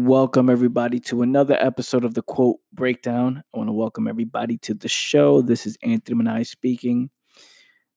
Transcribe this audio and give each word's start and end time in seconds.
Welcome, 0.00 0.48
everybody, 0.48 1.00
to 1.00 1.22
another 1.22 1.56
episode 1.58 2.04
of 2.04 2.14
the 2.14 2.22
Quote 2.22 2.58
Breakdown. 2.72 3.42
I 3.52 3.58
want 3.58 3.66
to 3.68 3.72
welcome 3.72 4.06
everybody 4.06 4.56
to 4.58 4.72
the 4.72 4.88
show. 4.88 5.42
This 5.42 5.66
is 5.66 5.76
Anthony 5.82 6.22
Manai 6.22 6.46
speaking. 6.46 7.10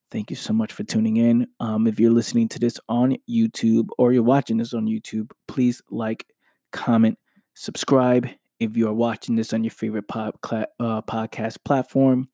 Thank 0.09 0.31
you 0.31 0.35
so 0.35 0.51
much 0.51 0.73
for 0.73 0.83
tuning 0.83 1.17
in. 1.17 1.45
Um, 1.59 1.85
if 1.85 1.99
you're 1.99 2.09
listening 2.09 2.47
to 2.49 2.59
this 2.59 2.79
on 2.89 3.17
YouTube 3.29 3.89
or 3.99 4.13
you're 4.13 4.23
watching 4.23 4.57
this 4.57 4.73
on 4.73 4.87
YouTube, 4.87 5.29
please 5.47 5.79
like, 5.91 6.25
comment, 6.71 7.19
subscribe. 7.53 8.27
If 8.59 8.75
you 8.75 8.87
are 8.87 8.93
watching 8.93 9.35
this 9.35 9.53
on 9.53 9.63
your 9.63 9.69
favorite 9.69 10.05
uh, 10.09 10.31
podcast 11.03 11.57
platform, 11.63 12.29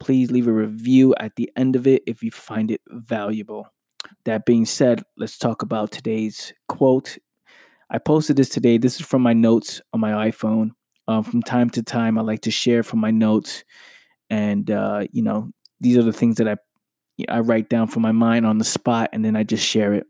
please 0.00 0.32
leave 0.32 0.48
a 0.48 0.52
review 0.52 1.14
at 1.20 1.36
the 1.36 1.48
end 1.54 1.76
of 1.76 1.86
it 1.86 2.02
if 2.08 2.24
you 2.24 2.32
find 2.32 2.72
it 2.72 2.80
valuable. 2.88 3.68
That 4.24 4.44
being 4.44 4.66
said, 4.66 5.04
let's 5.16 5.38
talk 5.38 5.62
about 5.62 5.92
today's 5.92 6.52
quote. 6.68 7.16
I 7.90 7.98
posted 7.98 8.36
this 8.36 8.48
today. 8.48 8.78
This 8.78 9.00
is 9.00 9.06
from 9.06 9.22
my 9.22 9.32
notes 9.32 9.80
on 9.92 10.00
my 10.00 10.30
iPhone. 10.30 10.70
Um, 11.06 11.22
from 11.24 11.42
time 11.42 11.70
to 11.70 11.82
time, 11.82 12.18
I 12.18 12.22
like 12.22 12.42
to 12.42 12.50
share 12.50 12.82
from 12.82 13.00
my 13.00 13.10
notes, 13.10 13.64
and 14.28 14.70
uh, 14.70 15.06
you 15.10 15.22
know, 15.22 15.50
these 15.80 15.96
are 15.96 16.02
the 16.02 16.12
things 16.12 16.36
that 16.36 16.48
I 16.48 16.56
I 17.28 17.40
write 17.40 17.70
down 17.70 17.88
from 17.88 18.02
my 18.02 18.12
mind 18.12 18.46
on 18.46 18.58
the 18.58 18.64
spot, 18.64 19.10
and 19.12 19.24
then 19.24 19.34
I 19.34 19.42
just 19.42 19.64
share 19.64 19.94
it. 19.94 20.06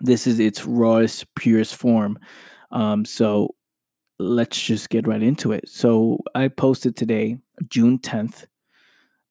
This 0.00 0.26
is 0.26 0.40
its 0.40 0.64
rawest, 0.64 1.26
purest 1.34 1.76
form. 1.76 2.18
Um, 2.72 3.04
so 3.04 3.54
let's 4.18 4.60
just 4.60 4.88
get 4.88 5.06
right 5.06 5.22
into 5.22 5.52
it. 5.52 5.68
So 5.68 6.18
I 6.34 6.48
posted 6.48 6.96
today, 6.96 7.38
June 7.68 7.98
tenth, 7.98 8.46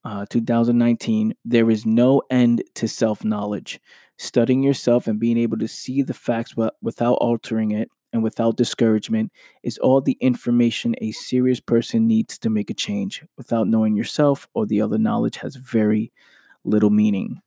uh, 0.04 0.26
2019. 0.29 1.34
There 1.45 1.71
is 1.71 1.85
no 1.85 2.21
end 2.29 2.63
to 2.76 2.88
self 2.88 3.26
knowledge 3.26 3.79
studying 4.20 4.62
yourself 4.62 5.08
and 5.08 5.20
being 5.20 5.38
able 5.38 5.58
to 5.58 5.68
see 5.68 6.02
the 6.02 6.14
facts 6.14 6.54
without 6.82 7.14
altering 7.16 7.72
it 7.72 7.90
and 8.12 8.22
without 8.22 8.58
discouragement 8.58 9.32
is 9.64 9.77
all 9.77 10.02
the 10.02 10.18
information 10.20 10.94
a 11.00 11.12
serious 11.12 11.60
person 11.60 12.05
needs 12.05 12.38
to 12.38 12.49
make 12.49 12.70
a 12.70 12.74
change. 12.74 13.24
Without 13.38 13.68
knowing 13.68 13.96
yourself 13.96 14.48
or 14.54 14.66
the 14.66 14.82
other 14.82 14.98
knowledge 14.98 15.38
has 15.38 15.55
very 15.55 16.12
little 16.66 16.90
meaning. 16.90 17.41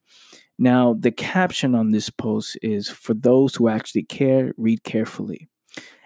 Now, 0.58 0.94
the 0.98 1.11
caption 1.11 1.74
on 1.74 1.91
this 1.91 2.08
post 2.08 2.58
is 2.62 2.89
for 2.89 3.14
those 3.14 3.55
who 3.55 3.68
actually 3.68 4.05
care, 4.05 4.55
read 4.56 4.83
carefully. 4.83 5.48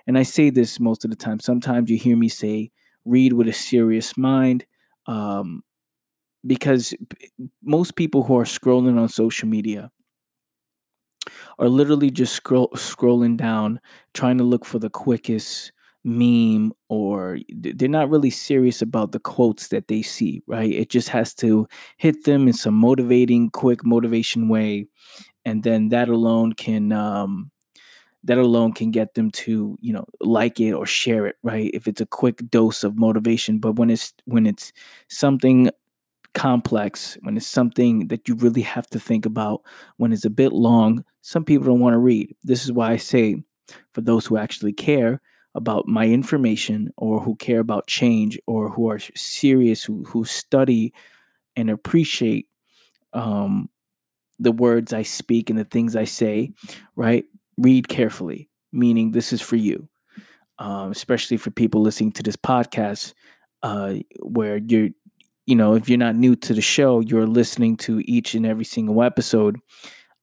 And 0.06 0.18
I 0.18 0.24
say 0.24 0.50
this 0.50 0.80
most 0.80 1.04
of 1.04 1.10
the 1.10 1.16
time. 1.16 1.38
Sometimes 1.40 1.90
you 1.90 1.98
hear 1.98 2.16
me 2.16 2.28
say, 2.28 2.70
read 3.04 3.34
with 3.34 3.48
a 3.48 3.52
serious 3.52 4.16
mind. 4.16 4.66
Um, 5.06 5.62
because 6.44 6.94
most 7.62 7.96
people 7.96 8.22
who 8.22 8.38
are 8.38 8.44
scrolling 8.44 9.00
on 9.00 9.08
social 9.08 9.48
media, 9.48 9.90
are 11.58 11.68
literally 11.68 12.10
just 12.10 12.34
scroll, 12.34 12.68
scrolling 12.74 13.36
down 13.36 13.80
trying 14.14 14.38
to 14.38 14.44
look 14.44 14.64
for 14.64 14.78
the 14.78 14.90
quickest 14.90 15.72
meme 16.04 16.72
or 16.88 17.38
they're 17.50 17.88
not 17.88 18.08
really 18.08 18.30
serious 18.30 18.80
about 18.80 19.10
the 19.12 19.18
quotes 19.18 19.68
that 19.68 19.88
they 19.88 20.02
see 20.02 20.42
right? 20.46 20.70
It 20.72 20.88
just 20.88 21.08
has 21.08 21.34
to 21.36 21.66
hit 21.96 22.24
them 22.24 22.46
in 22.46 22.54
some 22.54 22.74
motivating 22.74 23.50
quick 23.50 23.84
motivation 23.84 24.48
way 24.48 24.86
and 25.44 25.62
then 25.64 25.90
that 25.90 26.08
alone 26.08 26.52
can 26.54 26.92
um 26.92 27.50
that 28.24 28.38
alone 28.38 28.72
can 28.72 28.90
get 28.90 29.14
them 29.14 29.30
to 29.30 29.78
you 29.80 29.92
know 29.92 30.04
like 30.20 30.60
it 30.60 30.72
or 30.72 30.86
share 30.86 31.26
it 31.26 31.36
right? 31.42 31.70
If 31.74 31.86
it's 31.86 32.00
a 32.00 32.06
quick 32.06 32.42
dose 32.50 32.84
of 32.84 32.98
motivation 32.98 33.58
but 33.58 33.72
when 33.76 33.90
it's 33.90 34.12
when 34.24 34.46
it's 34.46 34.72
something 35.08 35.70
complex, 36.36 37.16
when 37.22 37.36
it's 37.36 37.46
something 37.46 38.08
that 38.08 38.28
you 38.28 38.34
really 38.36 38.60
have 38.60 38.86
to 38.88 39.00
think 39.00 39.26
about, 39.26 39.62
when 39.96 40.12
it's 40.12 40.26
a 40.26 40.30
bit 40.30 40.52
long, 40.52 41.02
some 41.22 41.44
people 41.44 41.66
don't 41.66 41.80
want 41.80 41.94
to 41.94 41.98
read. 41.98 42.36
This 42.44 42.64
is 42.64 42.70
why 42.70 42.92
I 42.92 42.98
say, 42.98 43.42
for 43.92 44.02
those 44.02 44.26
who 44.26 44.36
actually 44.36 44.74
care 44.74 45.20
about 45.54 45.88
my 45.88 46.06
information 46.06 46.90
or 46.98 47.20
who 47.20 47.34
care 47.36 47.60
about 47.60 47.86
change 47.86 48.38
or 48.46 48.70
who 48.70 48.90
are 48.90 49.00
serious, 49.16 49.82
who, 49.82 50.04
who 50.04 50.24
study 50.24 50.92
and 51.56 51.70
appreciate 51.70 52.46
um, 53.14 53.70
the 54.38 54.52
words 54.52 54.92
I 54.92 55.02
speak 55.02 55.48
and 55.48 55.58
the 55.58 55.64
things 55.64 55.96
I 55.96 56.04
say, 56.04 56.52
right? 56.94 57.24
Read 57.56 57.88
carefully, 57.88 58.50
meaning 58.70 59.12
this 59.12 59.32
is 59.32 59.40
for 59.40 59.56
you. 59.56 59.88
Um, 60.58 60.90
especially 60.90 61.38
for 61.38 61.50
people 61.50 61.82
listening 61.82 62.12
to 62.12 62.22
this 62.22 62.36
podcast, 62.36 63.14
uh, 63.62 63.94
where 64.22 64.58
you're 64.58 64.90
you 65.46 65.54
know, 65.54 65.74
if 65.74 65.88
you're 65.88 65.98
not 65.98 66.16
new 66.16 66.36
to 66.36 66.54
the 66.54 66.60
show, 66.60 67.00
you're 67.00 67.26
listening 67.26 67.76
to 67.78 68.00
each 68.00 68.34
and 68.34 68.44
every 68.44 68.64
single 68.64 69.02
episode. 69.02 69.58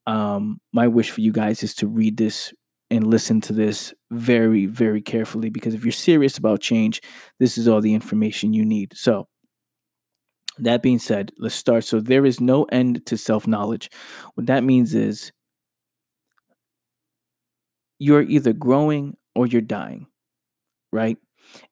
Um, 0.06 0.60
my 0.74 0.88
wish 0.88 1.12
for 1.12 1.22
you 1.22 1.32
guys 1.32 1.64
is 1.64 1.74
to 1.76 1.88
read 1.88 2.18
this 2.18 2.54
and 2.92 3.08
listen 3.08 3.42
to 3.42 3.54
this 3.54 3.94
very, 4.12 4.66
very 4.66 5.02
carefully 5.02 5.50
because 5.50 5.74
if 5.74 5.86
you're 5.86 5.92
serious 5.92 6.38
about 6.38 6.62
change, 6.62 7.02
this 7.40 7.58
is 7.58 7.68
all 7.68 7.82
the 7.82 7.94
information 7.94 8.54
you 8.54 8.66
need. 8.66 8.92
So, 8.96 9.28
that 10.60 10.84
being 10.84 11.00
said, 11.00 11.32
let's 11.40 11.56
start. 11.56 11.84
So, 11.84 12.00
there 12.00 12.26
is 12.26 12.40
no 12.40 12.64
end 12.66 13.06
to 13.08 13.18
self 13.18 13.48
knowledge. 13.48 13.90
What 14.36 14.48
that 14.48 14.64
means 14.64 14.94
is 14.94 15.32
you're 18.00 18.22
either 18.22 18.54
growing 18.54 19.16
or 19.36 19.48
you're 19.48 19.62
dying, 19.62 20.08
right? 20.92 21.18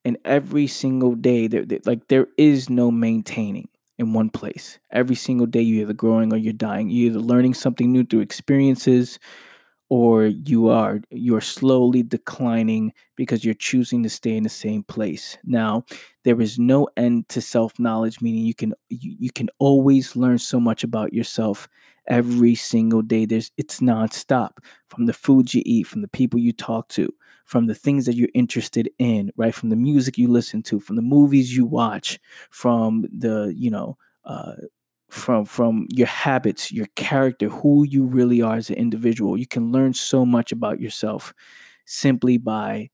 And 0.06 0.18
every 0.26 0.68
single 0.68 1.16
day 1.16 1.48
there, 1.48 1.66
like 1.86 2.08
there 2.08 2.28
is 2.38 2.70
no 2.70 2.92
maintaining 2.92 3.68
in 3.98 4.14
one 4.14 4.30
place. 4.30 4.80
Every 4.92 5.16
single 5.16 5.46
day 5.48 5.62
you're 5.62 5.84
either 5.84 5.94
growing 5.94 6.34
or 6.34 6.38
you're 6.38 6.54
dying. 6.54 6.90
You're 6.90 7.12
either 7.12 7.20
learning 7.20 7.54
something 7.54 7.92
new 7.92 8.04
through 8.04 8.22
experiences 8.22 9.20
or 9.90 10.26
you 10.26 10.70
are 10.70 11.02
you're 11.12 11.42
slowly 11.42 12.02
declining 12.02 12.94
because 13.18 13.44
you're 13.44 13.54
choosing 13.54 14.02
to 14.04 14.10
stay 14.10 14.38
in 14.38 14.44
the 14.44 14.50
same 14.50 14.84
place. 14.84 15.38
Now 15.44 15.84
there 16.24 16.40
is 16.42 16.58
no 16.58 16.88
end 16.96 17.28
to 17.30 17.42
self 17.42 17.78
knowledge 17.78 18.22
meaning 18.22 18.46
you 18.46 18.56
can 18.56 18.74
you, 18.90 19.16
you 19.20 19.32
can 19.32 19.50
always 19.60 20.16
learn 20.16 20.38
so 20.38 20.60
much 20.60 20.84
about 20.84 21.14
yourself 21.14 21.68
every 22.08 22.56
single 22.56 23.02
day. 23.02 23.26
There's 23.26 23.52
it's 23.58 23.82
nonstop 23.82 24.52
from 24.88 25.08
the 25.08 25.14
food 25.14 25.54
you 25.54 25.62
eat 25.66 25.88
from 25.88 26.02
the 26.02 26.08
people 26.08 26.40
you 26.40 26.54
talk 26.54 26.88
to 26.90 27.14
from 27.52 27.68
the 27.68 27.76
things 27.76 28.06
that 28.06 28.16
you're 28.16 28.30
interested 28.34 28.90
in 28.98 29.32
right? 29.36 29.54
From 29.54 29.70
the 29.70 29.76
music 29.76 30.18
you 30.18 30.28
listen 30.30 30.64
to 30.64 30.80
from 30.80 30.96
the 30.96 31.02
movies 31.02 31.56
you 31.56 31.66
watch 31.66 32.20
from 32.50 33.06
the 33.26 33.54
you 33.56 33.70
know 33.72 33.98
uh, 34.26 34.54
from 35.10 35.46
from 35.46 35.88
your 35.90 36.08
habits 36.08 36.72
your 36.72 36.88
character 36.96 37.50
who 37.50 37.84
you 37.86 38.06
really 38.06 38.42
are 38.42 38.56
as 38.56 38.70
an 38.70 38.78
individual. 38.78 39.38
You 39.38 39.48
can 39.48 39.72
learn 39.72 39.94
so 39.94 40.26
much 40.26 40.52
about 40.52 40.80
yourself 40.80 41.34
simply 41.86 42.38
by 42.38 42.90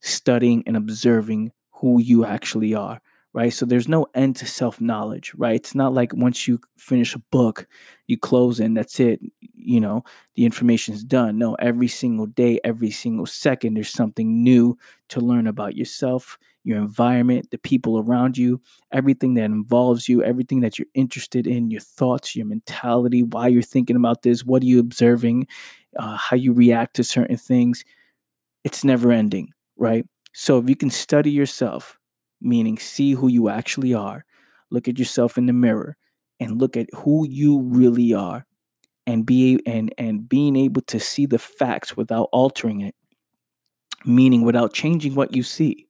studying 0.00 0.62
and 0.66 0.76
observing 0.76 1.52
who 1.72 2.00
you 2.00 2.24
actually 2.24 2.74
are 2.74 3.00
right? 3.34 3.52
So 3.52 3.64
there's 3.64 3.88
no 3.88 4.06
end 4.14 4.36
to 4.36 4.46
self-knowledge 4.46 5.32
right? 5.36 5.54
It's 5.56 5.74
not 5.74 5.94
like 5.94 6.12
once 6.14 6.46
you 6.46 6.60
finish 6.76 7.14
a 7.14 7.18
book 7.30 7.66
you 8.06 8.18
close 8.18 8.60
and 8.60 8.76
that's 8.76 9.00
it 9.00 9.20
you 9.54 9.80
know 9.80 10.04
the 10.34 10.44
information 10.44 10.94
is 10.94 11.04
done. 11.04 11.38
No 11.38 11.54
every 11.54 11.88
single 11.88 12.26
day 12.26 12.60
every 12.64 12.90
single 12.90 13.26
second 13.26 13.74
there's 13.74 13.88
something 13.90 14.42
new 14.42 14.76
to 15.08 15.20
learn 15.20 15.46
about 15.46 15.76
yourself 15.76 16.38
your 16.64 16.78
environment 16.78 17.50
the 17.50 17.58
people 17.58 17.98
around 17.98 18.38
you 18.38 18.60
everything 18.92 19.34
that 19.34 19.44
involves 19.44 20.08
you 20.08 20.22
everything 20.22 20.60
that 20.60 20.78
you're 20.78 20.86
interested 20.94 21.46
in 21.46 21.70
your 21.70 21.80
thoughts 21.80 22.36
your 22.36 22.46
mentality 22.46 23.22
why 23.22 23.48
you're 23.48 23.62
thinking 23.62 23.96
about 23.96 24.22
this 24.22 24.44
what 24.44 24.62
are 24.62 24.66
you 24.66 24.78
observing 24.78 25.46
uh, 25.98 26.16
how 26.16 26.36
you 26.36 26.52
react 26.52 26.94
to 26.96 27.04
certain 27.04 27.36
things. 27.36 27.84
It's 28.64 28.84
never 28.84 29.12
ending 29.12 29.52
right? 29.76 30.06
So 30.34 30.58
if 30.58 30.68
you 30.68 30.76
can 30.76 30.90
study 30.90 31.30
yourself 31.30 31.98
meaning 32.42 32.78
see 32.78 33.12
who 33.12 33.28
you 33.28 33.48
actually 33.48 33.94
are 33.94 34.24
look 34.70 34.88
at 34.88 34.98
yourself 34.98 35.38
in 35.38 35.46
the 35.46 35.52
mirror 35.52 35.96
and 36.40 36.60
look 36.60 36.76
at 36.76 36.88
who 36.94 37.26
you 37.28 37.60
really 37.60 38.12
are 38.12 38.46
and 39.06 39.26
be 39.26 39.60
and 39.66 39.94
and 39.98 40.28
being 40.28 40.56
able 40.56 40.82
to 40.82 41.00
see 41.00 41.26
the 41.26 41.38
facts 41.38 41.96
without 41.96 42.28
altering 42.32 42.80
it 42.80 42.94
meaning 44.04 44.42
without 44.42 44.72
changing 44.72 45.14
what 45.14 45.34
you 45.34 45.42
see 45.42 45.86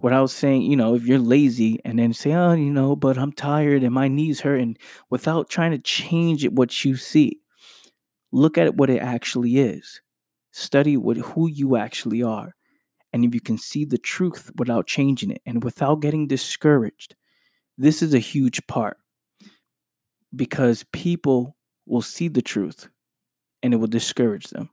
without 0.00 0.30
saying 0.30 0.62
you 0.62 0.76
know 0.76 0.94
if 0.94 1.04
you're 1.06 1.18
lazy 1.18 1.80
and 1.84 1.98
then 1.98 2.12
say 2.12 2.32
oh 2.32 2.52
you 2.52 2.70
know 2.70 2.94
but 2.96 3.16
i'm 3.16 3.32
tired 3.32 3.82
and 3.82 3.94
my 3.94 4.08
knees 4.08 4.40
hurt 4.40 4.60
and 4.60 4.78
without 5.10 5.48
trying 5.48 5.70
to 5.70 5.78
change 5.78 6.44
it 6.44 6.52
what 6.52 6.84
you 6.84 6.96
see 6.96 7.40
look 8.32 8.58
at 8.58 8.76
what 8.76 8.90
it 8.90 8.98
actually 8.98 9.58
is 9.58 10.00
study 10.52 10.96
what 10.96 11.16
who 11.16 11.48
you 11.48 11.76
actually 11.76 12.22
are 12.22 12.55
and 13.12 13.24
if 13.24 13.34
you 13.34 13.40
can 13.40 13.58
see 13.58 13.84
the 13.84 13.98
truth 13.98 14.50
without 14.56 14.86
changing 14.86 15.30
it 15.30 15.42
and 15.46 15.64
without 15.64 16.00
getting 16.00 16.26
discouraged 16.26 17.14
this 17.78 18.02
is 18.02 18.14
a 18.14 18.18
huge 18.18 18.66
part 18.66 18.98
because 20.34 20.84
people 20.92 21.56
will 21.86 22.02
see 22.02 22.28
the 22.28 22.42
truth 22.42 22.88
and 23.62 23.72
it 23.72 23.76
will 23.78 23.86
discourage 23.86 24.48
them. 24.48 24.70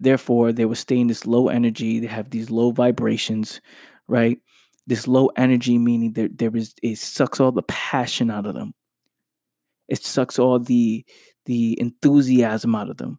Therefore, 0.00 0.52
they 0.52 0.64
will 0.64 0.76
stay 0.76 0.98
in 0.98 1.08
this 1.08 1.26
low 1.26 1.48
energy, 1.48 1.98
they 1.98 2.06
have 2.06 2.30
these 2.30 2.50
low 2.50 2.70
vibrations, 2.70 3.60
right? 4.06 4.38
This 4.86 5.08
low 5.08 5.30
energy 5.36 5.76
meaning 5.76 6.12
there 6.12 6.28
there 6.32 6.56
is 6.56 6.74
it 6.82 6.96
sucks 6.98 7.40
all 7.40 7.52
the 7.52 7.62
passion 7.62 8.30
out 8.30 8.46
of 8.46 8.54
them. 8.54 8.72
It 9.88 10.02
sucks 10.02 10.38
all 10.38 10.58
the 10.58 11.04
the 11.44 11.78
enthusiasm 11.80 12.74
out 12.74 12.88
of 12.88 12.96
them. 12.96 13.18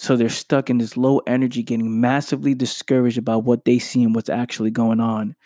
So 0.00 0.16
they're 0.16 0.30
stuck 0.30 0.70
in 0.70 0.78
this 0.78 0.96
low 0.96 1.18
energy, 1.26 1.62
getting 1.62 2.00
massively 2.00 2.54
discouraged 2.54 3.18
about 3.18 3.44
what 3.44 3.66
they 3.66 3.78
see 3.78 4.02
and 4.02 4.14
what's 4.14 4.30
actually 4.30 4.70
going 4.70 4.98
on. 4.98 5.36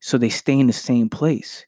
So 0.00 0.16
they 0.16 0.30
stay 0.30 0.58
in 0.58 0.66
the 0.66 0.72
same 0.72 1.10
place. 1.10 1.66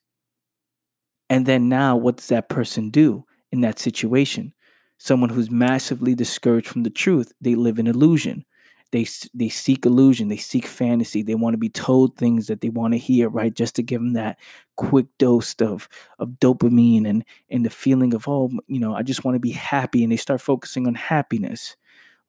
And 1.29 1.45
then 1.45 1.69
now, 1.69 1.99
what 1.99 2.17
does 2.17 2.29
that 2.29 2.49
person 2.49 2.89
do 2.89 3.27
in 3.53 3.61
that 3.61 3.79
situation? 3.79 4.55
Someone 4.97 5.29
who's 5.29 5.51
massively 5.51 6.15
discouraged 6.15 6.69
from 6.69 6.83
the 6.83 6.89
truth, 6.89 7.31
they 7.43 7.57
live 7.57 7.79
in 7.79 7.87
illusion. 7.87 8.47
They, 8.91 9.07
they 9.35 9.51
seek 9.51 9.85
illusion, 9.85 10.29
they 10.29 10.39
seek 10.39 10.67
fantasy, 10.67 11.23
they 11.23 11.35
want 11.35 11.53
to 11.53 11.59
be 11.59 11.69
told 11.69 12.17
things 12.17 12.47
that 12.47 12.63
they 12.63 12.71
want 12.71 12.95
to 12.95 12.99
hear, 12.99 13.29
right? 13.29 13.55
Just 13.55 13.77
to 13.77 13.83
give 13.83 14.01
them 14.01 14.15
that 14.15 14.39
quick 14.77 15.07
dose 15.19 15.55
of, 15.61 15.91
of 16.19 16.31
dopamine 16.41 17.07
and, 17.07 17.23
and 17.51 17.67
the 17.67 17.71
feeling 17.71 18.15
of, 18.15 18.27
oh, 18.27 18.51
you 18.67 18.81
know, 18.81 18.95
I 18.95 19.03
just 19.03 19.27
want 19.27 19.35
to 19.35 19.41
be 19.41 19.53
happy. 19.53 20.03
And 20.03 20.11
they 20.11 20.17
start 20.17 20.41
focusing 20.41 20.87
on 20.87 20.95
happiness 20.95 21.77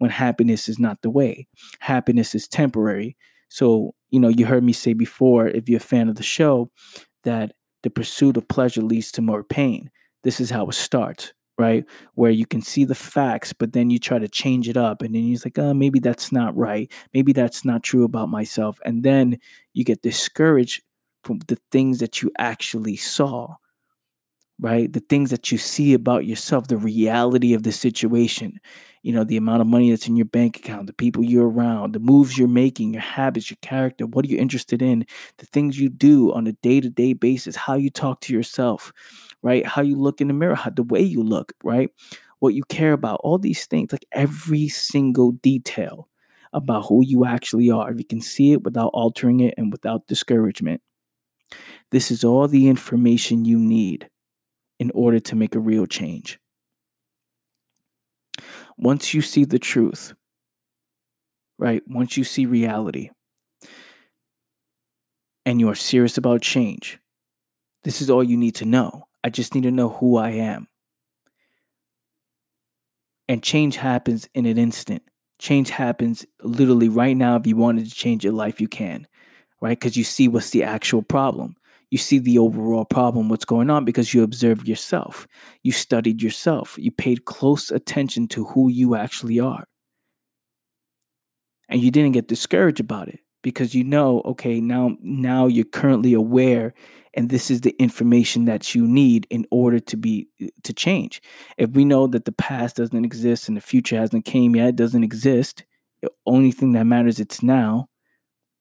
when 0.02 0.10
happiness 0.10 0.68
is 0.68 0.80
not 0.80 1.00
the 1.04 1.12
way. 1.12 1.48
Happiness 1.80 2.34
is 2.34 2.48
temporary. 2.48 3.16
So, 3.50 3.94
you 4.10 4.20
know, 4.20 4.30
you 4.30 4.48
heard 4.48 4.64
me 4.64 4.74
say 4.74 4.94
before, 4.94 5.48
if 5.48 5.70
you're 5.70 5.78
a 5.78 5.80
fan 5.80 6.10
of 6.10 6.16
the 6.16 6.24
show, 6.24 6.72
that 7.24 7.52
the 7.84 7.92
pursuit 7.92 8.36
of 8.36 8.48
pleasure 8.48 8.82
leads 8.82 9.12
to 9.12 9.22
more 9.22 9.44
pain. 9.44 9.92
This 10.24 10.40
is 10.40 10.50
how 10.50 10.66
it 10.66 10.74
starts, 10.74 11.34
right? 11.60 11.86
Where 12.16 12.32
you 12.32 12.48
can 12.48 12.64
see 12.64 12.84
the 12.84 12.96
facts, 12.96 13.54
but 13.54 13.74
then 13.74 13.92
you 13.92 14.00
try 14.00 14.18
to 14.18 14.28
change 14.28 14.68
it 14.68 14.76
up. 14.76 15.04
And 15.04 15.14
then 15.14 15.26
you're 15.26 15.40
like, 15.46 15.60
oh, 15.60 15.76
maybe 15.76 16.00
that's 16.00 16.32
not 16.32 16.58
right. 16.58 16.92
Maybe 17.14 17.32
that's 17.32 17.64
not 17.64 17.84
true 17.84 18.04
about 18.04 18.30
myself. 18.30 18.80
And 18.84 19.04
then 19.04 19.38
you 19.74 19.84
get 19.84 20.02
discouraged 20.02 20.82
from 21.24 21.42
the 21.48 21.60
things 21.72 22.00
that 22.00 22.24
you 22.24 22.32
actually 22.40 22.96
saw, 22.96 23.58
right? 24.62 24.92
The 24.94 25.02
things 25.02 25.32
that 25.32 25.52
you 25.52 25.58
see 25.58 25.94
about 25.94 26.26
yourself, 26.26 26.68
the 26.68 26.78
reality 26.78 27.54
of 27.54 27.64
the 27.64 27.72
situation 27.72 28.60
you 29.04 29.12
know 29.12 29.24
the 29.24 29.36
amount 29.38 29.62
of 29.62 29.68
money 29.68 29.90
that's 29.90 30.08
in 30.08 30.16
your 30.16 30.28
bank 30.28 30.58
account 30.58 30.86
the 30.86 30.94
people 30.94 31.24
you're 31.24 31.50
around 31.50 31.94
the 31.94 32.00
moves 32.00 32.38
you're 32.38 32.48
making 32.48 32.94
your 32.94 33.02
habits 33.02 33.50
your 33.50 33.58
character 33.64 34.06
what 34.06 34.24
are 34.24 34.28
you 34.28 34.38
interested 34.38 34.80
in 34.80 35.04
the 35.40 35.46
things 35.48 35.80
you 35.80 35.90
do 35.90 36.32
on 36.34 36.46
a 36.46 36.52
day-to-day 36.52 37.14
basis 37.14 37.56
how 37.56 37.74
you 37.74 37.90
talk 37.90 38.22
to 38.22 38.32
yourself 38.32 38.94
right? 39.42 39.66
How 39.66 39.82
you 39.82 39.96
look 39.98 40.22
in 40.22 40.28
the 40.28 40.34
mirror 40.34 40.56
how, 40.56 40.70
the 40.70 40.84
way 40.84 41.02
you 41.02 41.24
look 41.24 41.54
right? 41.64 41.90
What 42.40 42.54
you 42.54 42.64
care 42.64 42.94
about 42.94 43.22
all 43.24 43.38
these 43.38 43.66
things 43.66 43.92
like 43.92 44.06
every 44.12 44.68
single 44.68 45.34
detail 45.34 46.08
about 46.54 46.86
who 46.88 47.04
you 47.06 47.26
actually 47.26 47.70
are 47.72 47.92
if 47.92 47.98
you 47.98 48.06
can 48.06 48.22
see 48.22 48.52
it 48.52 48.64
without 48.64 48.92
altering 48.94 49.40
it 49.40 49.54
and 49.58 49.72
without 49.72 50.08
discouragement. 50.08 50.82
This 51.92 52.12
is 52.12 52.24
all 52.24 52.48
the 52.48 52.68
information 52.68 53.46
you 53.46 53.58
need 53.58 54.10
in 54.82 54.90
order 54.96 55.20
to 55.20 55.36
make 55.36 55.54
a 55.54 55.60
real 55.60 55.86
change 55.86 56.40
once 58.82 59.14
you 59.14 59.22
see 59.22 59.46
the 59.46 59.60
truth, 59.60 60.14
right? 61.60 61.84
Once 61.88 62.18
you 62.18 62.24
see 62.24 62.48
reality 62.48 63.12
and 65.46 65.60
you 65.60 65.70
are 65.70 65.76
serious 65.76 66.18
about 66.18 66.42
change, 66.42 67.00
this 67.84 68.02
is 68.02 68.10
all 68.10 68.24
you 68.24 68.36
need 68.36 68.56
to 68.56 68.66
know. 68.66 69.08
I 69.24 69.30
just 69.30 69.54
need 69.54 69.64
to 69.64 69.72
know 69.72 69.90
who 69.90 70.18
I 70.18 70.32
am. 70.32 70.68
And 73.28 73.44
change 73.44 73.78
happens 73.78 74.28
in 74.34 74.48
an 74.48 74.58
instant. 74.58 75.04
Change 75.38 75.70
happens 75.70 76.26
literally 76.42 76.90
right 76.90 77.16
now. 77.16 77.36
If 77.36 77.46
you 77.46 77.56
wanted 77.56 77.86
to 77.86 77.96
change 77.96 78.24
your 78.24 78.34
life, 78.34 78.60
you 78.60 78.68
can, 78.68 79.08
right? 79.62 79.80
Because 79.80 79.96
you 79.96 80.04
see 80.04 80.28
what's 80.28 80.50
the 80.50 80.64
actual 80.64 81.04
problem 81.04 81.56
you 81.92 81.98
see 81.98 82.20
the 82.20 82.40
overall 82.40 82.86
problem, 82.86 83.30
what's 83.30 83.46
going 83.46 83.70
on, 83.70 83.86
because 83.86 84.14
you 84.14 84.24
observed 84.24 84.68
yourself. 84.68 85.28
You 85.62 85.72
studied 85.72 86.22
yourself. 86.22 86.76
You 86.80 86.90
paid 86.90 87.26
close 87.26 87.70
attention 87.70 88.28
to 88.30 88.46
who 88.46 88.70
you 88.70 88.96
actually 88.96 89.40
are. 89.40 89.66
And 91.70 91.82
you 91.82 91.92
didn't 91.92 92.14
get 92.14 92.28
discouraged 92.28 92.80
about 92.80 93.10
it 93.10 93.20
because 93.44 93.76
you 93.76 93.84
know, 93.84 94.22
okay, 94.26 94.60
now 94.60 94.98
now 95.02 95.48
you're 95.48 95.66
currently 95.66 96.14
aware 96.14 96.74
and 97.14 97.30
this 97.30 97.52
is 97.52 97.62
the 97.62 97.76
information 97.78 98.46
that 98.46 98.74
you 98.74 98.88
need 98.88 99.28
in 99.30 99.46
order 99.52 99.80
to 99.80 99.98
be 99.98 100.28
to 100.64 100.74
change. 100.74 101.22
If 101.58 101.72
we 101.72 101.84
know 101.84 102.08
that 102.08 102.26
the 102.26 102.32
past 102.32 102.78
doesn't 102.78 103.06
exist 103.06 103.48
and 103.48 103.58
the 103.58 103.62
future 103.62 103.98
hasn't 103.98 104.26
came 104.26 104.56
yet, 104.56 104.76
doesn't 104.76 105.04
exist, 105.04 105.66
the 106.02 106.10
only 106.26 106.52
thing 106.52 106.72
that 106.74 106.86
matters 106.86 107.20
it's 107.20 107.44
now, 107.44 107.90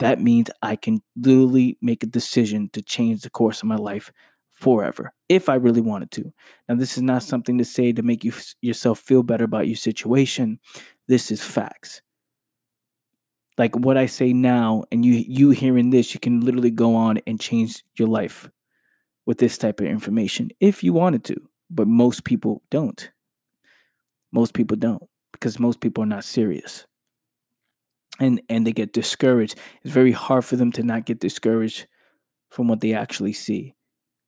that 0.00 0.20
means 0.20 0.50
I 0.62 0.76
can 0.76 1.02
literally 1.14 1.78
make 1.80 2.02
a 2.02 2.06
decision 2.06 2.70
to 2.72 2.82
change 2.82 3.20
the 3.20 3.30
course 3.30 3.62
of 3.62 3.68
my 3.68 3.76
life 3.76 4.10
forever 4.50 5.12
if 5.28 5.48
I 5.48 5.54
really 5.54 5.82
wanted 5.82 6.10
to. 6.12 6.32
Now, 6.68 6.74
this 6.76 6.96
is 6.96 7.02
not 7.02 7.22
something 7.22 7.58
to 7.58 7.64
say 7.64 7.92
to 7.92 8.02
make 8.02 8.24
you 8.24 8.32
yourself 8.62 8.98
feel 8.98 9.22
better 9.22 9.44
about 9.44 9.68
your 9.68 9.76
situation. 9.76 10.58
This 11.06 11.30
is 11.30 11.42
facts. 11.42 12.00
Like 13.58 13.76
what 13.76 13.98
I 13.98 14.06
say 14.06 14.32
now, 14.32 14.84
and 14.90 15.04
you 15.04 15.22
you 15.26 15.50
hearing 15.50 15.90
this, 15.90 16.14
you 16.14 16.20
can 16.20 16.40
literally 16.40 16.70
go 16.70 16.94
on 16.94 17.18
and 17.26 17.38
change 17.38 17.84
your 17.98 18.08
life 18.08 18.48
with 19.26 19.36
this 19.36 19.58
type 19.58 19.80
of 19.80 19.86
information 19.86 20.50
if 20.60 20.82
you 20.82 20.94
wanted 20.94 21.24
to. 21.24 21.36
But 21.68 21.88
most 21.88 22.24
people 22.24 22.62
don't. 22.70 23.10
Most 24.32 24.54
people 24.54 24.78
don't 24.78 25.02
because 25.32 25.60
most 25.60 25.80
people 25.80 26.04
are 26.04 26.06
not 26.06 26.24
serious 26.24 26.86
and 28.20 28.40
and 28.48 28.66
they 28.66 28.72
get 28.72 28.92
discouraged. 28.92 29.58
It's 29.82 29.92
very 29.92 30.12
hard 30.12 30.44
for 30.44 30.56
them 30.56 30.70
to 30.72 30.82
not 30.82 31.06
get 31.06 31.20
discouraged 31.20 31.86
from 32.50 32.68
what 32.68 32.80
they 32.80 32.94
actually 32.94 33.32
see. 33.32 33.74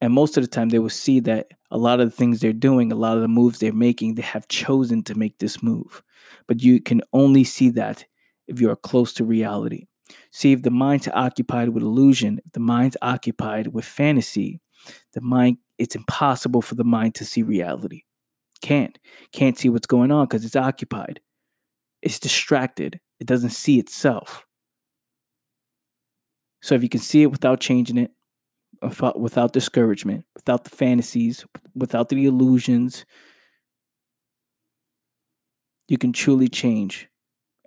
And 0.00 0.12
most 0.12 0.37
of 0.37 0.43
the 0.43 0.49
time 0.49 0.71
they 0.71 0.81
will 0.81 0.91
see 0.91 1.21
that 1.21 1.49
a 1.71 1.79
lot 1.79 2.00
of 2.00 2.11
the 2.11 2.17
things 2.17 2.41
they're 2.41 2.53
doing 2.53 2.91
a 2.91 2.97
lot 2.97 3.17
of 3.17 3.23
the 3.23 3.29
moves 3.29 3.59
they're 3.59 3.73
making 3.73 4.15
they 4.15 4.23
have 4.23 4.49
chosen 4.49 5.05
to 5.05 5.15
make 5.15 5.39
this 5.39 5.62
move. 5.62 6.03
But 6.49 6.62
you 6.62 6.81
can 6.81 7.03
only 7.12 7.44
see 7.44 7.71
that 7.71 8.05
if 8.49 8.61
you 8.61 8.71
are 8.71 8.77
close 8.77 9.12
to 9.15 9.25
reality. 9.25 9.87
See 10.33 10.53
if 10.53 10.62
the 10.62 10.71
mind's 10.71 11.09
occupied 11.09 11.69
with 11.69 11.83
illusion 11.83 12.41
if 12.45 12.53
the 12.53 12.61
mind's 12.61 12.97
occupied 13.03 13.69
with 13.69 13.85
fantasy 13.85 14.61
the 15.12 15.21
mind 15.21 15.59
it's 15.79 15.95
impossible 15.95 16.62
for 16.62 16.75
the 16.75 16.85
mind 16.85 17.15
to 17.17 17.25
see 17.25 17.43
reality. 17.43 18.03
Can't. 18.61 18.99
Can't 19.33 19.59
see 19.59 19.69
what's 19.69 19.87
going 19.87 20.12
on 20.12 20.27
because 20.27 20.45
it's 20.45 20.56
occupied. 20.56 21.21
It's 22.03 22.19
distracted 22.19 23.00
it 23.23 23.29
doesn't 23.29 23.51
see 23.51 23.79
itself. 23.79 24.45
So 26.61 26.75
if 26.75 26.83
you 26.83 26.89
can 26.89 27.01
see 27.01 27.23
it 27.23 27.31
without 27.31 27.61
changing 27.61 27.99
it, 27.99 28.11
without, 29.17 29.53
discouragement, 29.53 30.25
without 30.35 30.65
the 30.65 30.71
fantasies, 30.71 31.47
without 31.77 32.09
the 32.09 32.27
illusions, 32.27 33.07
you 35.87 35.99
can 35.99 36.13
truly 36.13 36.49
change. 36.49 37.09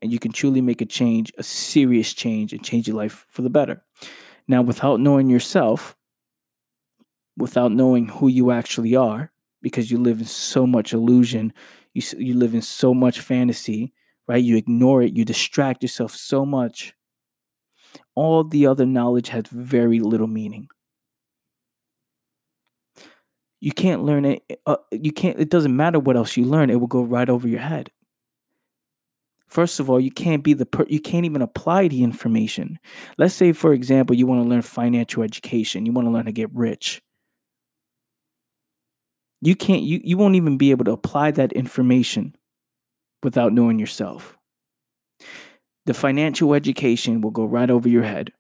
And 0.02 0.12
you 0.12 0.20
can 0.20 0.34
truly 0.34 0.60
make 0.60 0.82
a 0.82 0.86
change, 0.86 1.32
a 1.38 1.44
serious 1.44 2.14
change, 2.14 2.52
and 2.52 2.62
change 2.62 2.86
your 2.86 2.98
life 2.98 3.26
for 3.30 3.42
the 3.42 3.50
better. 3.50 3.82
Now, 4.46 4.62
without 4.62 5.00
knowing 5.00 5.30
yourself, 5.30 5.96
without 7.38 7.72
knowing 7.72 8.10
who 8.10 8.28
you 8.28 8.52
actually 8.52 8.94
are, 8.94 9.32
because 9.62 9.90
you 9.90 10.00
live 10.00 10.20
in 10.20 10.26
so 10.26 10.68
much 10.68 10.92
illusion, 10.92 11.54
you, 11.94 12.02
you 12.18 12.34
live 12.34 12.54
in 12.54 12.62
so 12.62 12.94
much 12.94 13.22
fantasy, 13.22 13.94
right? 14.28 14.44
You 14.44 14.58
ignore 14.58 15.02
it, 15.02 15.16
you 15.16 15.26
distract 15.26 15.84
yourself 15.84 16.16
so 16.16 16.46
much. 16.46 16.94
All 18.16 18.44
the 18.44 18.68
other 18.68 18.86
knowledge 18.86 19.30
has 19.30 19.48
very 19.48 20.00
little 20.00 20.28
meaning. 20.28 20.68
You 23.62 23.72
can't 23.72 24.04
learn 24.04 24.26
it. 24.26 24.44
Uh, 24.66 24.78
you 24.92 25.12
can't. 25.12 25.40
It 25.40 25.50
doesn't 25.50 25.76
matter 25.76 26.00
what 26.00 26.16
else 26.16 26.38
you 26.38 26.46
learn; 26.46 26.70
it 26.70 26.80
will 26.80 26.88
go 26.88 27.04
right 27.04 27.28
over 27.30 27.48
your 27.48 27.62
head. 27.62 27.90
First 29.48 29.80
of 29.80 29.90
all, 29.90 30.00
you 30.00 30.12
can't 30.12 30.44
be 30.44 30.54
the 30.54 30.66
per- 30.66 30.86
you 30.90 31.00
can't 31.00 31.26
even 31.26 31.42
apply 31.42 31.88
the 31.88 32.04
information. 32.04 32.78
Let's 33.18 33.34
say, 33.34 33.54
for 33.54 33.74
example, 33.74 34.16
you 34.16 34.28
want 34.28 34.44
to 34.44 34.50
learn 34.50 34.62
financial 34.62 35.24
education. 35.24 35.86
You 35.86 35.94
want 35.94 36.08
to 36.08 36.12
learn 36.12 36.26
to 36.26 36.32
get 36.32 36.54
rich. 36.54 37.02
You 39.42 39.56
can't. 39.56 39.84
You 39.84 40.02
you 40.04 40.18
won't 40.18 40.36
even 40.36 40.58
be 40.58 40.72
able 40.72 40.86
to 40.86 40.92
apply 40.92 41.32
that 41.32 41.54
information 41.54 42.36
without 43.26 43.52
knowing 43.52 43.80
yourself. 43.80 44.38
The 45.86 45.94
financial 45.94 46.54
education 46.54 47.20
will 47.20 47.32
go 47.32 47.44
right 47.44 47.70
over 47.70 47.90
your 47.90 48.04
head. 48.04 48.32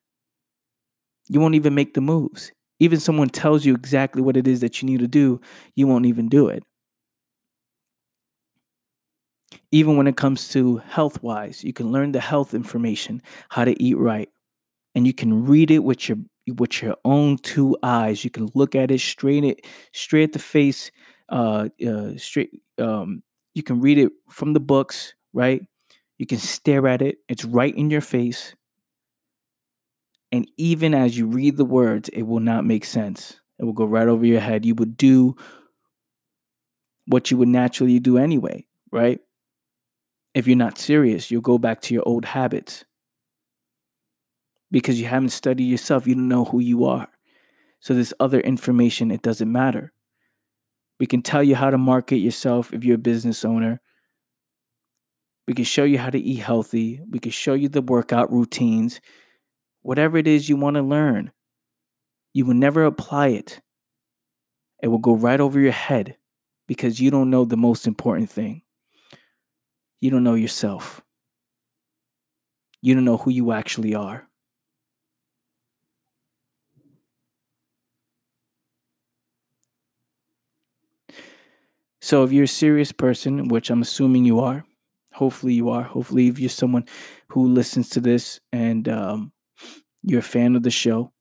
You 1.27 1.39
won't 1.39 1.55
even 1.55 1.75
make 1.75 1.95
the 1.95 2.01
moves. 2.01 2.51
Even 2.79 2.99
someone 2.99 3.29
tells 3.29 3.65
you 3.65 3.73
exactly 3.73 4.21
what 4.21 4.37
it 4.37 4.47
is 4.47 4.61
that 4.61 4.81
you 4.81 4.87
need 4.87 4.99
to 4.99 5.07
do, 5.07 5.41
you 5.75 5.87
won't 5.87 6.05
even 6.05 6.29
do 6.29 6.47
it. 6.47 6.63
Even 9.71 9.97
when 9.97 10.07
it 10.07 10.17
comes 10.17 10.49
to 10.49 10.77
health 10.77 11.21
wise, 11.23 11.63
you 11.63 11.73
can 11.73 11.91
learn 11.91 12.11
the 12.11 12.19
health 12.19 12.53
information, 12.53 13.21
how 13.49 13.65
to 13.65 13.81
eat 13.81 13.97
right, 13.97 14.29
and 14.93 15.07
you 15.07 15.13
can 15.13 15.45
read 15.45 15.71
it 15.71 15.79
with 15.79 16.07
your 16.09 16.17
with 16.57 16.81
your 16.81 16.95
own 17.05 17.37
two 17.37 17.77
eyes. 17.81 18.23
You 18.23 18.29
can 18.29 18.49
look 18.53 18.75
at 18.75 18.91
it 18.91 18.99
straight 18.99 19.43
it 19.43 19.65
straight 19.93 20.23
at 20.25 20.33
the 20.33 20.39
face, 20.39 20.91
uh, 21.29 21.69
uh 21.85 22.17
straight 22.17 22.61
um, 22.77 23.23
you 23.55 23.63
can 23.63 23.81
read 23.81 23.97
it 23.97 24.11
from 24.29 24.53
the 24.53 24.59
books, 24.59 25.15
right? 25.33 25.65
You 26.19 26.27
can 26.27 26.37
stare 26.37 26.87
at 26.87 27.01
it, 27.01 27.17
it's 27.27 27.45
right 27.45 27.75
in 27.75 27.89
your 27.89 28.01
face. 28.01 28.53
And 30.31 30.49
even 30.57 30.93
as 30.93 31.17
you 31.17 31.27
read 31.27 31.57
the 31.57 31.65
words, 31.65 32.09
it 32.09 32.23
will 32.23 32.41
not 32.41 32.65
make 32.65 32.85
sense. 32.85 33.39
It 33.57 33.63
will 33.63 33.73
go 33.73 33.85
right 33.85 34.07
over 34.07 34.25
your 34.25 34.41
head. 34.41 34.65
You 34.65 34.75
would 34.75 34.97
do 34.97 35.35
what 37.07 37.31
you 37.31 37.37
would 37.37 37.47
naturally 37.47 37.99
do 37.99 38.17
anyway, 38.17 38.65
right? 38.91 39.19
If 40.33 40.47
you're 40.47 40.57
not 40.57 40.77
serious, 40.77 41.31
you'll 41.31 41.41
go 41.41 41.57
back 41.57 41.81
to 41.81 41.93
your 41.93 42.03
old 42.05 42.25
habits 42.25 42.83
because 44.71 44.99
you 44.99 45.07
haven't 45.07 45.29
studied 45.29 45.65
yourself. 45.65 46.05
You 46.05 46.15
don't 46.15 46.27
know 46.27 46.43
who 46.43 46.59
you 46.59 46.83
are. 46.83 47.07
So, 47.79 47.93
this 47.93 48.13
other 48.19 48.41
information, 48.41 49.11
it 49.11 49.21
doesn't 49.21 49.49
matter. 49.49 49.93
We 50.99 51.05
can 51.05 51.21
tell 51.21 51.43
you 51.43 51.55
how 51.55 51.69
to 51.69 51.77
market 51.77 52.17
yourself 52.17 52.73
if 52.73 52.83
you're 52.83 52.95
a 52.95 52.99
business 52.99 53.43
owner. 53.43 53.81
We 55.47 55.53
can 55.53 55.65
show 55.65 55.83
you 55.83 55.97
how 55.97 56.09
to 56.09 56.19
eat 56.19 56.39
healthy. 56.39 57.01
We 57.09 57.19
can 57.19 57.31
show 57.31 57.53
you 57.53 57.69
the 57.69 57.81
workout 57.81 58.31
routines. 58.31 59.01
Whatever 59.81 60.17
it 60.17 60.27
is 60.27 60.49
you 60.49 60.55
want 60.55 60.75
to 60.75 60.81
learn, 60.81 61.31
you 62.33 62.45
will 62.45 62.55
never 62.55 62.85
apply 62.85 63.27
it. 63.27 63.61
It 64.81 64.87
will 64.87 64.97
go 64.97 65.15
right 65.15 65.39
over 65.39 65.59
your 65.59 65.71
head 65.71 66.17
because 66.67 66.99
you 66.99 67.11
don't 67.11 67.29
know 67.29 67.45
the 67.45 67.57
most 67.57 67.85
important 67.87 68.29
thing. 68.29 68.63
You 70.01 70.09
don't 70.09 70.23
know 70.23 70.35
yourself. 70.35 71.01
You 72.81 72.93
don't 72.93 73.05
know 73.05 73.17
who 73.17 73.31
you 73.31 73.51
actually 73.51 73.95
are. 73.95 74.27
So, 82.05 82.23
if 82.23 82.31
you're 82.31 82.43
a 82.43 82.47
serious 82.47 82.91
person, 82.91 83.47
which 83.47 83.71
I'm 83.71 83.81
assuming 83.81 84.25
you 84.25 84.39
are, 84.39 84.63
hopefully 85.11 85.55
you 85.55 85.71
are, 85.71 85.81
hopefully, 85.81 86.27
if 86.27 86.37
you're 86.37 86.49
someone 86.49 86.85
who 87.29 87.47
listens 87.47 87.89
to 87.89 87.99
this 87.99 88.39
and 88.53 88.87
um, 88.87 89.31
you're 90.03 90.19
a 90.19 90.21
fan 90.35 90.55
of 90.55 90.61
the 90.61 90.69
show, 90.69 91.11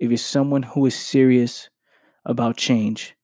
if 0.00 0.10
you're 0.10 0.18
someone 0.18 0.64
who 0.64 0.84
is 0.84 0.96
serious 0.96 1.70
about 2.24 2.56
change, 2.56 3.14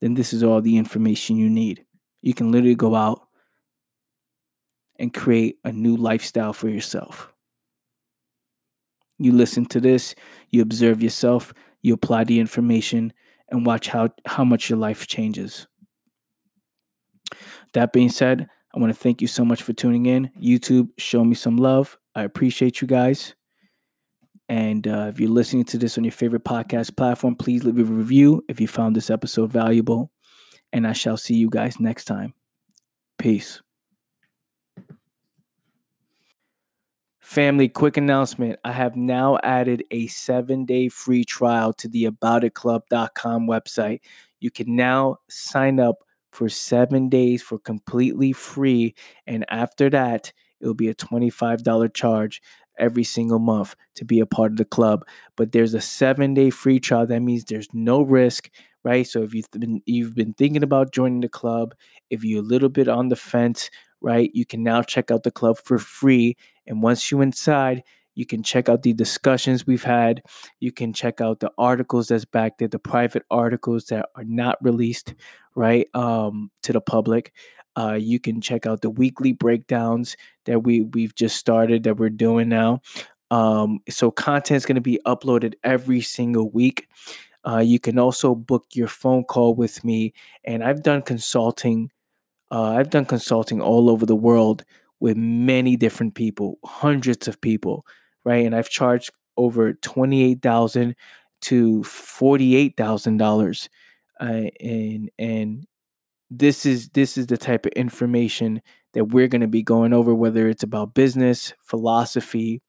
then 0.00 0.14
this 0.14 0.32
is 0.32 0.44
all 0.44 0.60
the 0.60 0.76
information 0.76 1.36
you 1.36 1.50
need. 1.50 1.84
You 2.22 2.32
can 2.32 2.52
literally 2.52 2.76
go 2.76 2.94
out 2.94 3.26
and 5.00 5.12
create 5.12 5.56
a 5.64 5.72
new 5.72 5.96
lifestyle 5.96 6.52
for 6.52 6.68
yourself. 6.68 7.34
You 9.18 9.32
listen 9.32 9.66
to 9.66 9.80
this, 9.80 10.14
you 10.50 10.62
observe 10.62 11.02
yourself, 11.02 11.52
you 11.82 11.92
apply 11.92 12.22
the 12.22 12.38
information, 12.38 13.12
and 13.50 13.66
watch 13.66 13.88
how, 13.88 14.10
how 14.26 14.44
much 14.44 14.70
your 14.70 14.78
life 14.78 15.06
changes. 15.06 15.66
That 17.72 17.92
being 17.92 18.08
said, 18.08 18.48
I 18.74 18.78
want 18.78 18.92
to 18.92 18.98
thank 18.98 19.20
you 19.20 19.28
so 19.28 19.44
much 19.44 19.62
for 19.62 19.72
tuning 19.72 20.06
in. 20.06 20.30
YouTube, 20.40 20.88
show 20.98 21.24
me 21.24 21.34
some 21.34 21.56
love. 21.56 21.98
I 22.14 22.22
appreciate 22.22 22.80
you 22.80 22.88
guys. 22.88 23.34
And 24.48 24.86
uh, 24.86 25.06
if 25.08 25.18
you're 25.18 25.30
listening 25.30 25.64
to 25.66 25.78
this 25.78 25.96
on 25.96 26.04
your 26.04 26.12
favorite 26.12 26.44
podcast 26.44 26.96
platform, 26.96 27.34
please 27.34 27.64
leave 27.64 27.78
a 27.78 27.84
review 27.84 28.44
if 28.48 28.60
you 28.60 28.68
found 28.68 28.94
this 28.94 29.10
episode 29.10 29.52
valuable. 29.52 30.10
And 30.72 30.86
I 30.86 30.92
shall 30.92 31.16
see 31.16 31.34
you 31.34 31.48
guys 31.48 31.80
next 31.80 32.04
time. 32.04 32.34
Peace. 33.18 33.62
Family, 37.24 37.70
quick 37.70 37.96
announcement. 37.96 38.58
I 38.64 38.72
have 38.72 38.96
now 38.96 39.38
added 39.42 39.82
a 39.90 40.08
seven 40.08 40.66
day 40.66 40.90
free 40.90 41.24
trial 41.24 41.72
to 41.72 41.88
the 41.88 42.04
aboutitclub.com 42.04 43.46
website. 43.46 44.00
You 44.40 44.50
can 44.50 44.76
now 44.76 45.16
sign 45.30 45.80
up 45.80 46.04
for 46.32 46.50
seven 46.50 47.08
days 47.08 47.42
for 47.42 47.58
completely 47.58 48.34
free. 48.34 48.94
And 49.26 49.46
after 49.48 49.88
that, 49.88 50.34
it'll 50.60 50.74
be 50.74 50.88
a 50.88 50.94
$25 50.94 51.94
charge 51.94 52.42
every 52.78 53.04
single 53.04 53.38
month 53.38 53.74
to 53.94 54.04
be 54.04 54.20
a 54.20 54.26
part 54.26 54.52
of 54.52 54.58
the 54.58 54.66
club. 54.66 55.06
But 55.34 55.52
there's 55.52 55.72
a 55.72 55.80
seven 55.80 56.34
day 56.34 56.50
free 56.50 56.78
trial. 56.78 57.06
That 57.06 57.20
means 57.20 57.44
there's 57.44 57.72
no 57.72 58.02
risk, 58.02 58.50
right? 58.84 59.06
So 59.06 59.22
if 59.22 59.32
you've 59.32 59.50
been 59.50 59.80
you've 59.86 60.14
been 60.14 60.34
thinking 60.34 60.62
about 60.62 60.92
joining 60.92 61.20
the 61.20 61.30
club, 61.30 61.74
if 62.10 62.22
you're 62.22 62.40
a 62.42 62.46
little 62.46 62.68
bit 62.68 62.86
on 62.86 63.08
the 63.08 63.16
fence, 63.16 63.70
right, 64.04 64.30
you 64.34 64.44
can 64.44 64.62
now 64.62 64.82
check 64.82 65.10
out 65.10 65.24
the 65.24 65.30
club 65.32 65.58
for 65.64 65.78
free 65.78 66.36
and 66.66 66.82
once 66.82 67.10
you're 67.10 67.22
inside, 67.22 67.82
you 68.14 68.24
can 68.24 68.42
check 68.42 68.68
out 68.68 68.82
the 68.82 68.92
discussions 68.92 69.66
we've 69.66 69.82
had. 69.82 70.22
You 70.60 70.72
can 70.72 70.92
check 70.92 71.20
out 71.20 71.40
the 71.40 71.50
articles 71.58 72.08
that's 72.08 72.24
back 72.24 72.58
there, 72.58 72.68
the 72.68 72.78
private 72.78 73.24
articles 73.30 73.86
that 73.86 74.08
are 74.14 74.24
not 74.24 74.56
released, 74.62 75.14
right, 75.54 75.88
um, 75.94 76.50
to 76.62 76.72
the 76.72 76.80
public. 76.80 77.32
Uh, 77.76 77.98
you 78.00 78.20
can 78.20 78.40
check 78.40 78.66
out 78.66 78.82
the 78.82 78.90
weekly 78.90 79.32
breakdowns 79.32 80.16
that 80.44 80.60
we 80.60 80.82
we've 80.82 81.14
just 81.14 81.36
started 81.36 81.82
that 81.82 81.96
we're 81.96 82.08
doing 82.08 82.48
now. 82.48 82.80
Um, 83.32 83.80
so 83.88 84.12
content 84.12 84.58
is 84.58 84.66
going 84.66 84.76
to 84.76 84.80
be 84.80 85.00
uploaded 85.06 85.54
every 85.64 86.00
single 86.00 86.50
week. 86.50 86.88
Uh, 87.44 87.58
you 87.58 87.80
can 87.80 87.98
also 87.98 88.34
book 88.34 88.64
your 88.74 88.86
phone 88.86 89.24
call 89.24 89.54
with 89.54 89.84
me, 89.84 90.14
and 90.44 90.62
I've 90.62 90.82
done 90.84 91.02
consulting. 91.02 91.90
Uh, 92.54 92.70
I've 92.74 92.90
done 92.90 93.04
consulting 93.04 93.60
all 93.60 93.90
over 93.90 94.06
the 94.06 94.14
world 94.14 94.64
with 95.00 95.16
many 95.16 95.76
different 95.76 96.14
people, 96.14 96.60
hundreds 96.64 97.26
of 97.26 97.40
people, 97.40 97.84
right? 98.24 98.46
And 98.46 98.54
I've 98.54 98.70
charged 98.70 99.10
over 99.36 99.72
twenty-eight 99.72 100.40
thousand 100.40 100.94
to 101.42 101.82
forty-eight 101.82 102.76
thousand 102.76 103.20
uh, 103.20 103.24
dollars, 103.24 103.68
and 104.20 105.10
and 105.18 105.66
this 106.30 106.64
is 106.64 106.90
this 106.90 107.18
is 107.18 107.26
the 107.26 107.36
type 107.36 107.66
of 107.66 107.72
information 107.72 108.62
that 108.92 109.06
we're 109.06 109.26
going 109.26 109.40
to 109.40 109.48
be 109.48 109.64
going 109.64 109.92
over, 109.92 110.14
whether 110.14 110.48
it's 110.48 110.62
about 110.62 110.94
business, 110.94 111.54
philosophy, 111.60 112.62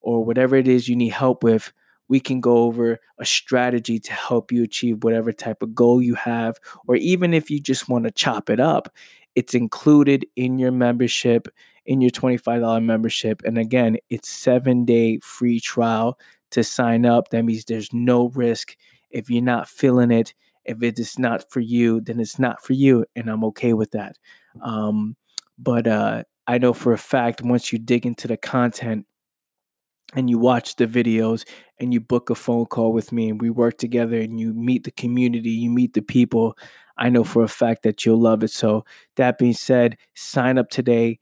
or 0.00 0.24
whatever 0.24 0.54
it 0.54 0.68
is 0.68 0.88
you 0.88 0.94
need 0.94 1.12
help 1.12 1.42
with. 1.42 1.72
We 2.06 2.20
can 2.20 2.40
go 2.40 2.58
over 2.58 3.00
a 3.18 3.24
strategy 3.24 3.98
to 3.98 4.12
help 4.12 4.52
you 4.52 4.62
achieve 4.62 5.02
whatever 5.02 5.32
type 5.32 5.62
of 5.62 5.74
goal 5.74 6.02
you 6.02 6.14
have, 6.14 6.58
or 6.86 6.96
even 6.96 7.34
if 7.34 7.50
you 7.50 7.58
just 7.58 7.88
want 7.88 8.04
to 8.04 8.10
chop 8.12 8.50
it 8.50 8.60
up, 8.60 8.94
it's 9.34 9.54
included 9.54 10.26
in 10.36 10.58
your 10.58 10.72
membership 10.72 11.48
in 11.86 12.00
your 12.00 12.10
$25 12.10 12.82
membership. 12.82 13.42
And 13.44 13.58
again, 13.58 13.98
it's 14.10 14.28
seven 14.28 14.84
day 14.84 15.18
free 15.22 15.60
trial 15.60 16.18
to 16.50 16.64
sign 16.64 17.04
up. 17.04 17.28
That 17.30 17.44
means 17.44 17.64
there's 17.64 17.92
no 17.92 18.28
risk. 18.30 18.76
If 19.10 19.30
you're 19.30 19.42
not 19.42 19.68
feeling 19.68 20.10
it, 20.10 20.34
if 20.64 20.82
it 20.82 20.98
is 20.98 21.18
not 21.18 21.50
for 21.50 21.60
you, 21.60 22.00
then 22.00 22.20
it's 22.20 22.38
not 22.38 22.62
for 22.62 22.72
you. 22.72 23.04
And 23.14 23.28
I'm 23.28 23.44
okay 23.44 23.74
with 23.74 23.90
that. 23.90 24.16
Um, 24.62 25.16
but 25.58 25.86
uh, 25.86 26.24
I 26.46 26.58
know 26.58 26.72
for 26.72 26.92
a 26.92 26.98
fact 26.98 27.42
once 27.42 27.72
you 27.72 27.78
dig 27.78 28.06
into 28.06 28.28
the 28.28 28.36
content, 28.36 29.06
and 30.14 30.30
you 30.30 30.38
watch 30.38 30.76
the 30.76 30.86
videos 30.86 31.44
and 31.80 31.92
you 31.92 32.00
book 32.00 32.30
a 32.30 32.36
phone 32.36 32.66
call 32.66 32.92
with 32.92 33.10
me 33.10 33.30
and 33.30 33.40
we 33.40 33.50
work 33.50 33.78
together 33.78 34.20
and 34.20 34.38
you 34.38 34.54
meet 34.54 34.84
the 34.84 34.92
community, 34.92 35.50
you 35.50 35.70
meet 35.70 35.94
the 35.94 36.02
people, 36.02 36.56
I 36.96 37.08
know 37.10 37.24
for 37.24 37.42
a 37.42 37.48
fact 37.48 37.82
that 37.82 38.04
you'll 38.04 38.20
love 38.20 38.42
it. 38.42 38.50
So, 38.50 38.84
that 39.16 39.38
being 39.38 39.54
said, 39.54 39.96
sign 40.14 40.58
up 40.58 40.70
today 40.70 41.18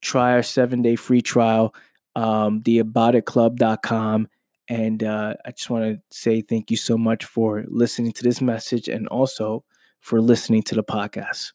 try 0.00 0.32
our 0.32 0.42
seven 0.42 0.82
day 0.82 0.96
free 0.96 1.22
trial, 1.22 1.74
um, 2.16 2.62
theaboutitclub.com. 2.62 4.28
And 4.68 5.02
uh, 5.02 5.34
I 5.44 5.50
just 5.50 5.68
want 5.68 5.84
to 5.84 6.16
say 6.16 6.42
thank 6.42 6.70
you 6.70 6.76
so 6.76 6.96
much 6.96 7.24
for 7.24 7.64
listening 7.68 8.12
to 8.12 8.22
this 8.22 8.40
message 8.40 8.88
and 8.88 9.08
also 9.08 9.64
for 10.00 10.20
listening 10.20 10.62
to 10.64 10.74
the 10.74 10.84
podcast. 10.84 11.52